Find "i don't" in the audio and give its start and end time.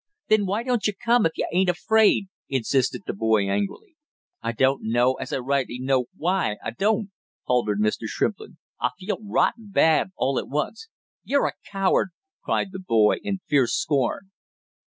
4.41-4.81, 6.65-7.11